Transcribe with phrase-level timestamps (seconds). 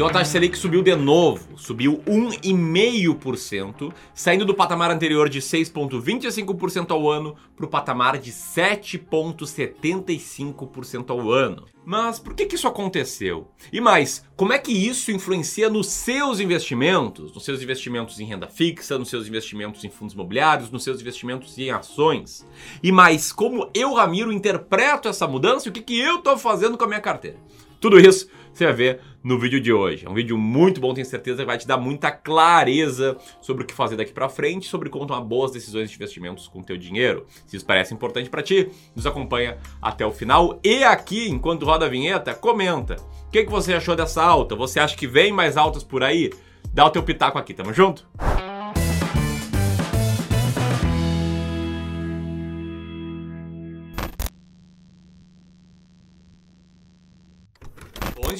[0.00, 6.90] Então a taxa Selic subiu de novo, subiu 1,5%, saindo do patamar anterior de 6,25%
[6.90, 11.66] ao ano para o patamar de 7,75% ao ano.
[11.84, 13.50] Mas por que, que isso aconteceu?
[13.70, 17.34] E mais, como é que isso influencia nos seus investimentos?
[17.34, 21.58] Nos seus investimentos em renda fixa, nos seus investimentos em fundos imobiliários, nos seus investimentos
[21.58, 22.46] em ações?
[22.82, 26.78] E mais, como eu, Ramiro, interpreto essa mudança e o que, que eu estou fazendo
[26.78, 27.36] com a minha carteira?
[27.80, 30.06] Tudo isso você vai ver no vídeo de hoje.
[30.06, 33.66] É um vídeo muito bom, tenho certeza que vai te dar muita clareza sobre o
[33.66, 36.76] que fazer daqui para frente, sobre como tomar boas decisões de investimentos com o teu
[36.76, 37.26] dinheiro.
[37.46, 41.86] Se isso parece importante para ti, nos acompanha até o final e aqui, enquanto roda
[41.86, 42.96] a vinheta, comenta.
[43.26, 44.56] O que, que você achou dessa alta?
[44.56, 46.30] Você acha que vem mais altas por aí?
[46.72, 48.06] Dá o teu pitaco aqui, tamo junto?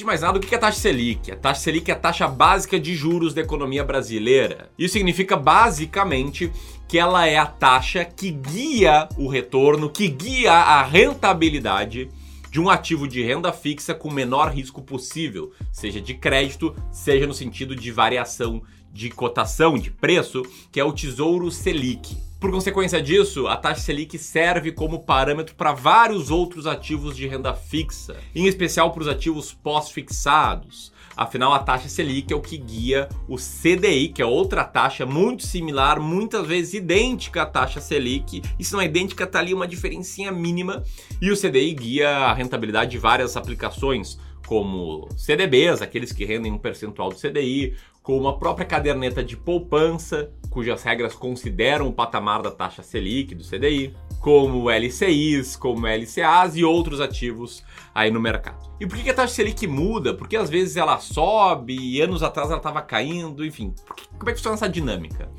[0.01, 1.31] De mais nada, o que é taxa Selic?
[1.31, 4.69] A taxa Selic é a taxa básica de juros da economia brasileira.
[4.77, 6.51] Isso significa basicamente
[6.87, 12.09] que ela é a taxa que guia o retorno, que guia a rentabilidade
[12.49, 17.25] de um ativo de renda fixa com o menor risco possível, seja de crédito, seja
[17.25, 20.41] no sentido de variação de cotação, de preço,
[20.71, 22.30] que é o Tesouro Selic.
[22.41, 27.53] Por consequência disso, a taxa Selic serve como parâmetro para vários outros ativos de renda
[27.53, 30.91] fixa, em especial para os ativos pós-fixados.
[31.15, 35.45] Afinal, a taxa Selic é o que guia o CDI, que é outra taxa muito
[35.45, 38.41] similar, muitas vezes idêntica à taxa Selic.
[38.57, 40.83] E se não é idêntica, está ali uma diferencinha mínima.
[41.21, 44.17] E o CDI guia a rentabilidade de várias aplicações,
[44.51, 50.29] como CDBs, aqueles que rendem um percentual do CDI, como a própria caderneta de poupança,
[50.49, 56.65] cujas regras consideram o patamar da taxa Selic, do CDI, como LCIs, como LCAs e
[56.65, 57.63] outros ativos
[57.95, 58.69] aí no mercado.
[58.77, 60.13] E por que a taxa Selic muda?
[60.13, 63.73] Porque às vezes ela sobe e anos atrás ela estava caindo, enfim.
[64.19, 65.31] Como é que funciona essa dinâmica?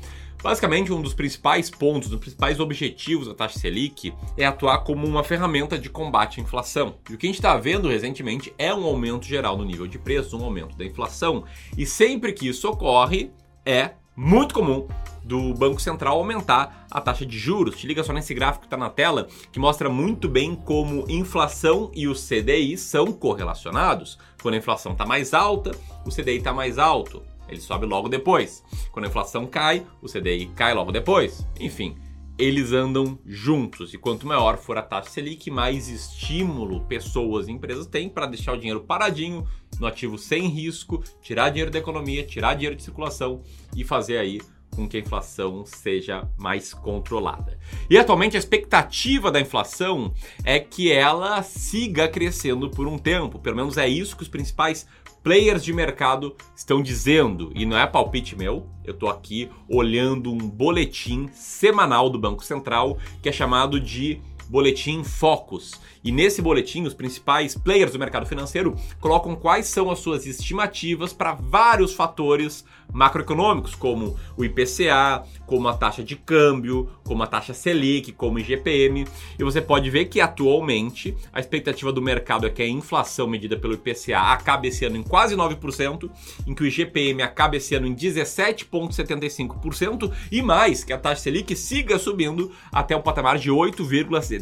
[0.43, 5.07] Basicamente, um dos principais pontos, um dos principais objetivos da taxa Selic é atuar como
[5.07, 6.95] uma ferramenta de combate à inflação.
[7.09, 9.97] E o que a gente está vendo recentemente é um aumento geral no nível de
[9.97, 11.45] preços, um aumento da inflação.
[11.77, 13.31] E sempre que isso ocorre,
[13.65, 14.85] é muito comum
[15.23, 17.77] do Banco Central aumentar a taxa de juros.
[17.77, 21.89] Te liga só nesse gráfico que está na tela, que mostra muito bem como inflação
[21.95, 24.19] e o CDI são correlacionados.
[24.41, 25.71] Quando a inflação está mais alta,
[26.05, 28.63] o CDI está mais alto ele sobe logo depois.
[28.91, 31.47] Quando a inflação cai, o CDI cai logo depois.
[31.59, 31.95] Enfim,
[32.37, 33.93] eles andam juntos.
[33.93, 38.53] E quanto maior for a taxa Selic, mais estímulo pessoas e empresas têm para deixar
[38.53, 39.47] o dinheiro paradinho
[39.79, 43.41] no ativo sem risco, tirar dinheiro da economia, tirar dinheiro de circulação
[43.75, 44.39] e fazer aí
[44.75, 47.57] com que a inflação seja mais controlada.
[47.89, 53.55] E atualmente a expectativa da inflação é que ela siga crescendo por um tempo, pelo
[53.55, 54.87] menos é isso que os principais
[55.23, 60.37] players de mercado estão dizendo, e não é palpite meu, eu estou aqui olhando um
[60.37, 64.19] boletim semanal do Banco Central que é chamado de
[64.49, 65.73] Boletim Focus.
[66.03, 71.13] E nesse boletim, os principais players do mercado financeiro colocam quais são as suas estimativas
[71.13, 77.53] para vários fatores macroeconômicos, como o IPCA, como a taxa de câmbio, como a taxa
[77.53, 79.07] Selic, como o IGPM.
[79.39, 83.55] E você pode ver que atualmente a expectativa do mercado é que a inflação medida
[83.57, 86.09] pelo IPCA acabe esse ano em quase 9%,
[86.45, 91.55] em que o IGPM acabe esse ano em 17,75% e mais, que a taxa Selic
[91.55, 94.32] siga subindo até o patamar de 8,75%.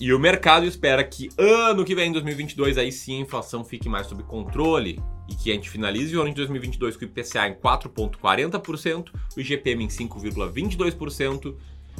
[0.00, 4.06] E o mercado espera que ano que vem, 2022, aí sim a inflação fique mais
[4.06, 7.54] sob controle e que a gente finalize o ano de 2022 com o IPCA em
[7.54, 11.54] 4,40%, o IGPM em 5,22%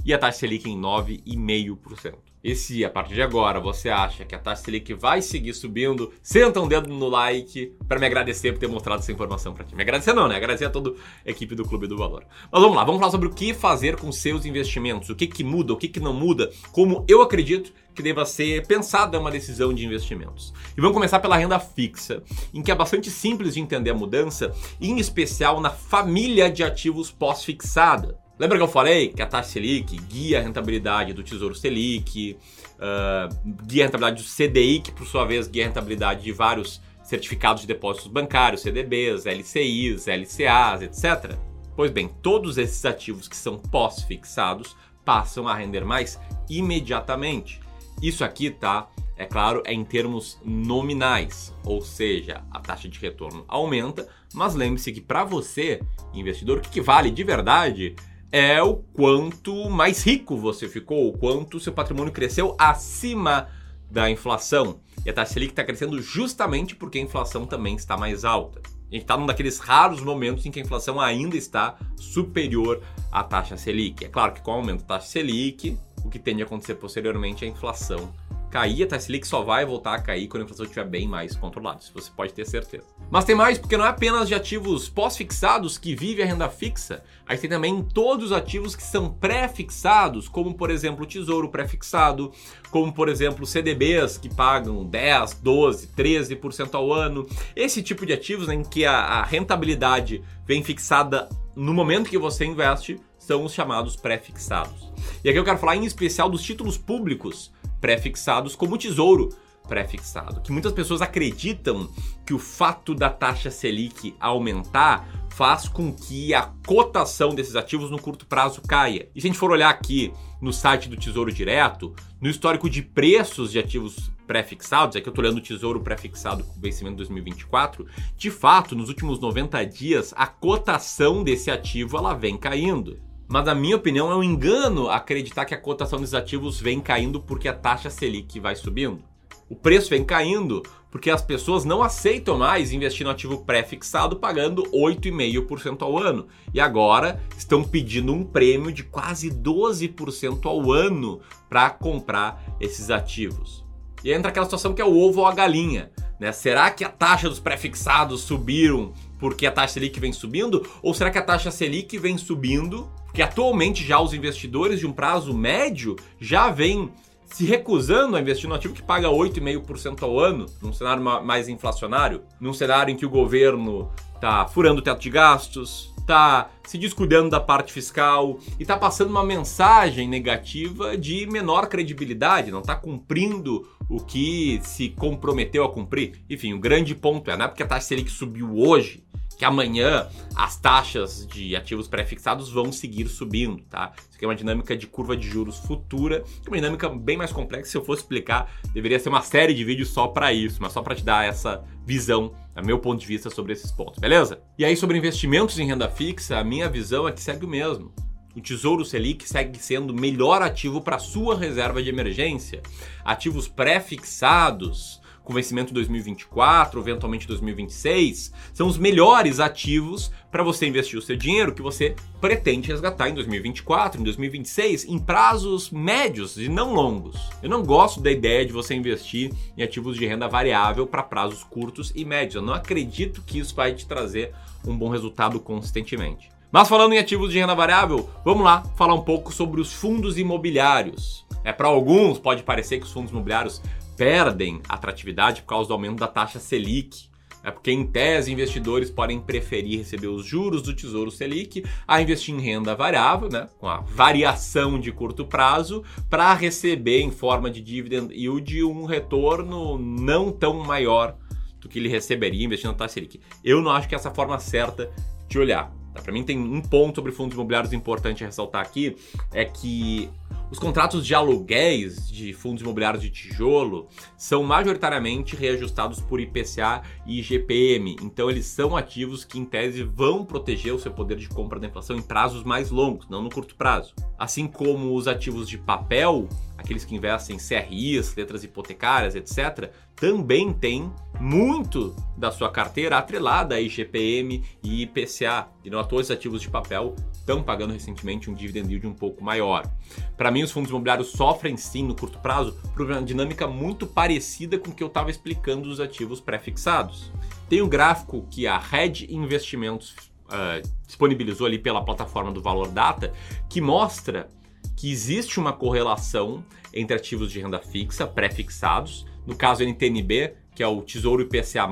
[0.04, 2.27] e a taxa Selic em 9,5%.
[2.42, 6.12] E se a partir de agora você acha que a taxa Selic vai seguir subindo,
[6.22, 9.74] senta um dedo no like para me agradecer por ter mostrado essa informação para ti.
[9.74, 10.36] Me agradecer não, né?
[10.36, 10.90] Agradecer a toda
[11.26, 12.24] a equipe do Clube do Valor.
[12.50, 15.42] Mas vamos lá, vamos falar sobre o que fazer com seus investimentos, o que, que
[15.42, 19.74] muda, o que, que não muda, como eu acredito que deva ser pensada uma decisão
[19.74, 20.54] de investimentos.
[20.76, 22.22] E vamos começar pela renda fixa,
[22.54, 27.10] em que é bastante simples de entender a mudança, em especial na família de ativos
[27.10, 28.16] pós-fixada.
[28.38, 32.38] Lembra que eu falei que a taxa Selic guia a rentabilidade do Tesouro Selic,
[32.76, 36.80] uh, guia a rentabilidade do CDI, que por sua vez guia a rentabilidade de vários
[37.02, 41.36] certificados de depósitos bancários, CDBs, LCIs, LCAs, etc.
[41.74, 47.60] Pois bem, todos esses ativos que são pós-fixados passam a render mais imediatamente.
[48.00, 48.88] Isso aqui, tá?
[49.16, 54.92] É claro, é em termos nominais, ou seja, a taxa de retorno aumenta, mas lembre-se
[54.92, 55.80] que para você,
[56.14, 57.96] investidor, o que, que vale de verdade
[58.30, 63.48] é o quanto mais rico você ficou, o quanto seu patrimônio cresceu acima
[63.90, 64.80] da inflação.
[65.04, 68.60] E a taxa Selic está crescendo justamente porque a inflação também está mais alta.
[68.60, 72.82] A gente está num daqueles raros momentos em que a inflação ainda está superior
[73.12, 74.04] à taxa Selic.
[74.04, 77.44] É claro que com o aumento da taxa Selic, o que tende a acontecer posteriormente
[77.44, 78.12] é a inflação
[78.50, 81.80] cair, a taxa só vai voltar a cair quando a inflação estiver bem mais controlada,
[81.80, 82.84] isso você pode ter certeza.
[83.10, 87.02] Mas tem mais, porque não é apenas de ativos pós-fixados que vive a renda fixa,
[87.26, 91.50] a gente tem também todos os ativos que são pré-fixados, como por exemplo o tesouro
[91.50, 92.32] pré-fixado,
[92.70, 97.26] como por exemplo CDBs que pagam 10, 12, 13% ao ano.
[97.54, 102.18] Esse tipo de ativos né, em que a, a rentabilidade vem fixada no momento que
[102.18, 104.90] você investe são os chamados pré-fixados.
[105.22, 109.28] E aqui eu quero falar em especial dos títulos públicos pré-fixados como o Tesouro
[109.68, 111.88] pré-fixado, que muitas pessoas acreditam
[112.26, 118.00] que o fato da taxa Selic aumentar faz com que a cotação desses ativos no
[118.00, 119.08] curto prazo caia.
[119.14, 122.82] E se a gente for olhar aqui no site do Tesouro Direto, no histórico de
[122.82, 127.86] preços de ativos pré-fixados, aqui eu estou olhando o Tesouro pré-fixado com vencimento 2024,
[128.16, 132.98] de fato, nos últimos 90 dias, a cotação desse ativo ela vem caindo.
[133.28, 137.20] Mas na minha opinião é um engano acreditar que a cotação dos ativos vem caindo
[137.20, 139.02] porque a taxa Selic vai subindo.
[139.50, 144.62] O preço vem caindo porque as pessoas não aceitam mais investir no ativo pré-fixado pagando
[144.72, 146.26] 8,5% ao ano.
[146.54, 151.20] E agora estão pedindo um prêmio de quase 12% ao ano
[151.50, 153.62] para comprar esses ativos.
[154.02, 155.90] E entra aquela situação que é o ovo ou a galinha.
[156.18, 156.32] Né?
[156.32, 160.66] Será que a taxa dos pré-fixados subiram porque a taxa Selic vem subindo?
[160.82, 164.92] Ou será que a taxa Selic vem subindo porque atualmente já os investidores de um
[164.92, 166.92] prazo médio já vêm
[167.26, 172.22] se recusando a investir no ativo que paga 8,5% ao ano, num cenário mais inflacionário,
[172.40, 177.30] num cenário em que o governo está furando o teto de gastos, está se descuidando
[177.30, 183.68] da parte fiscal e está passando uma mensagem negativa de menor credibilidade, não está cumprindo
[183.88, 186.20] o que se comprometeu a cumprir.
[186.28, 189.04] Enfim, o grande ponto é, não é porque a taxa Selic subiu hoje
[189.38, 193.92] que amanhã as taxas de ativos pré-fixados vão seguir subindo, tá?
[193.96, 197.32] Isso aqui é uma dinâmica de curva de juros futura, é uma dinâmica bem mais
[197.32, 197.70] complexa.
[197.70, 200.82] Se eu fosse explicar, deveria ser uma série de vídeos só para isso, mas só
[200.82, 204.42] para te dar essa visão, a meu ponto de vista sobre esses pontos, beleza?
[204.58, 207.92] E aí sobre investimentos em renda fixa, a minha visão é que segue o mesmo.
[208.34, 212.60] O Tesouro Selic segue sendo o melhor ativo para sua reserva de emergência.
[213.04, 221.02] Ativos pré-fixados com vencimento 2024, eventualmente 2026, são os melhores ativos para você investir o
[221.02, 226.72] seu dinheiro que você pretende resgatar em 2024, em 2026, em prazos médios e não
[226.72, 227.28] longos.
[227.42, 231.44] Eu não gosto da ideia de você investir em ativos de renda variável para prazos
[231.44, 232.36] curtos e médios.
[232.36, 234.32] Eu não acredito que isso vai te trazer
[234.66, 236.30] um bom resultado consistentemente.
[236.50, 240.16] Mas falando em ativos de renda variável, vamos lá falar um pouco sobre os fundos
[240.16, 241.26] imobiliários.
[241.44, 243.60] É para alguns pode parecer que os fundos imobiliários
[243.98, 247.08] perdem atratividade por causa do aumento da taxa Selic.
[247.42, 252.34] É porque, em tese, investidores podem preferir receber os juros do Tesouro Selic a investir
[252.34, 257.60] em renda variável, né, com a variação de curto prazo, para receber em forma de
[257.60, 261.16] dividend yield um retorno não tão maior
[261.60, 263.20] do que ele receberia investindo na taxa Selic.
[263.44, 264.90] Eu não acho que é essa forma certa
[265.28, 265.72] de olhar.
[265.94, 266.02] Tá?
[266.02, 268.96] Para mim, tem um ponto sobre fundos imobiliários importante a ressaltar aqui:
[269.32, 270.08] é que
[270.50, 273.86] os contratos de aluguéis de fundos imobiliários de tijolo
[274.16, 280.24] são majoritariamente reajustados por IPCA e IGPM, então eles são ativos que, em tese, vão
[280.24, 283.54] proteger o seu poder de compra da inflação em prazos mais longos, não no curto
[283.56, 283.94] prazo.
[284.18, 286.26] Assim como os ativos de papel,
[286.56, 290.90] aqueles que investem em CRIs, letras hipotecárias, etc., também têm
[291.20, 295.48] muito da sua carteira atrelada a IGPM e IPCA.
[295.64, 296.94] E não à toa, esses ativos de papel
[297.28, 299.70] estão pagando recentemente um dividend yield um pouco maior.
[300.16, 304.58] Para mim, os fundos imobiliários sofrem sim no curto prazo por uma dinâmica muito parecida
[304.58, 307.12] com o que eu estava explicando dos ativos pré-fixados.
[307.48, 309.94] Tem um gráfico que a Red Investimentos
[310.26, 313.12] uh, disponibilizou ali pela plataforma do Valor Data
[313.48, 314.28] que mostra
[314.74, 316.42] que existe uma correlação
[316.72, 321.68] entre ativos de renda fixa pré-fixados, no caso NTNB, que é o Tesouro IPCA+,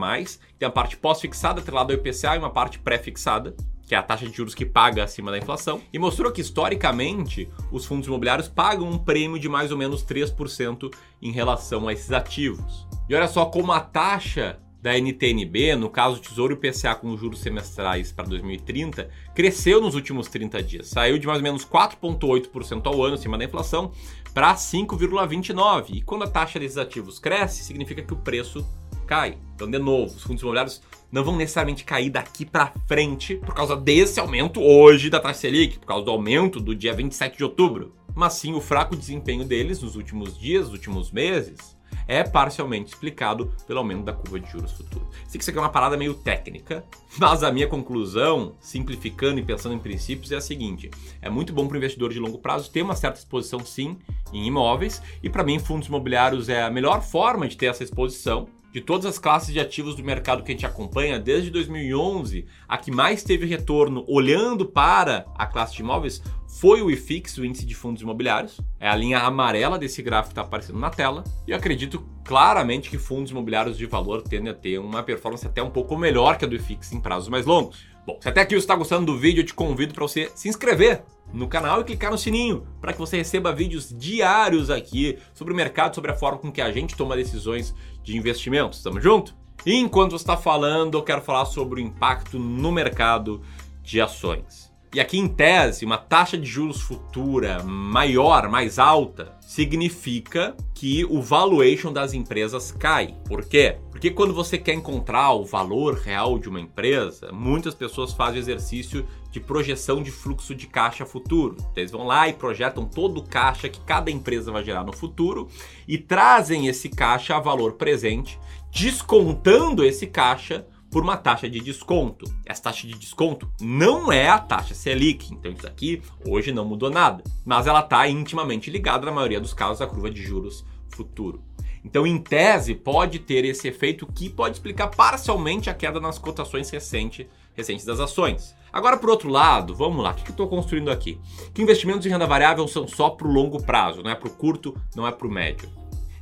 [0.59, 3.55] tem a parte pós-fixada atrelada ao IPCA e uma parte pré-fixada,
[3.87, 7.49] que é a taxa de juros que paga acima da inflação, e mostrou que historicamente
[7.71, 12.11] os fundos imobiliários pagam um prêmio de mais ou menos 3% em relação a esses
[12.13, 12.87] ativos.
[13.09, 18.13] E olha só como a taxa da NTNB, no caso Tesouro IPCA com juros semestrais
[18.13, 20.87] para 2030, cresceu nos últimos 30 dias.
[20.87, 23.91] Saiu de mais ou menos 4,8% ao ano acima da inflação
[24.33, 25.87] para 5,29%.
[25.89, 28.65] E quando a taxa desses ativos cresce, significa que o preço
[29.07, 29.39] cai.
[29.55, 33.77] Então, de novo, os fundos imobiliários não vão necessariamente cair daqui para frente por causa
[33.77, 37.95] desse aumento hoje da taxa Selic, por causa do aumento do dia 27 de outubro,
[38.15, 41.77] mas sim o fraco desempenho deles nos últimos dias, nos últimos meses,
[42.09, 45.07] é parcialmente explicado pelo aumento da curva de juros futuro.
[45.27, 46.85] Sei que isso aqui é uma parada meio técnica,
[47.19, 51.67] mas a minha conclusão, simplificando e pensando em princípios, é a seguinte: é muito bom
[51.67, 53.97] para o investidor de longo prazo ter uma certa exposição, sim,
[54.33, 58.49] em imóveis, e para mim, fundos imobiliários é a melhor forma de ter essa exposição
[58.73, 62.77] de todas as classes de ativos do mercado que a gente acompanha desde 2011, a
[62.77, 66.23] que mais teve retorno olhando para a classe de imóveis
[66.61, 68.61] foi o IFIX, o índice de fundos imobiliários.
[68.81, 71.23] É a linha amarela desse gráfico que está aparecendo na tela.
[71.47, 75.63] E eu acredito claramente que fundos imobiliários de valor tendem a ter uma performance até
[75.63, 77.85] um pouco melhor que a do IFIX em prazos mais longos.
[78.07, 80.49] Bom, se até aqui você está gostando do vídeo, eu te convido para você se
[80.49, 81.03] inscrever
[81.33, 85.57] no canal e clicar no sininho para que você receba vídeos diários aqui sobre o
[85.57, 88.83] mercado, sobre a forma com que a gente toma decisões de investimentos.
[88.83, 89.35] Tamo junto?
[89.65, 93.43] E enquanto você está falando, eu quero falar sobre o impacto no mercado
[93.83, 94.66] de ações.
[94.95, 101.21] E aqui, em tese, uma taxa de juros futura maior, mais alta, significa que o
[101.21, 103.15] valuation das empresas cai.
[103.27, 103.79] Por quê?
[103.91, 108.43] Porque quando você quer encontrar o valor real de uma empresa, muitas pessoas fazem o
[108.43, 111.57] exercício de projeção de fluxo de caixa futuro.
[111.59, 114.93] Então, eles vão lá e projetam todo o caixa que cada empresa vai gerar no
[114.93, 115.49] futuro
[115.87, 118.39] e trazem esse caixa a valor presente,
[118.71, 120.67] descontando esse caixa
[120.97, 122.25] por uma taxa de desconto.
[122.47, 126.89] Essa taxa de desconto não é a taxa Selic, então isso aqui hoje não mudou
[126.89, 131.43] nada, mas ela está intimamente ligada, na maioria dos casos, à curva de juros futuro.
[131.85, 136.71] Então, em tese, pode ter esse efeito que pode explicar parcialmente a queda nas cotações
[136.71, 138.57] recente, recentes das ações.
[138.73, 141.21] Agora, por outro lado, vamos lá, o que eu estou construindo aqui?
[141.53, 144.33] Que investimentos em renda variável são só para o longo prazo, não é para o
[144.35, 145.69] curto, não é para o médio.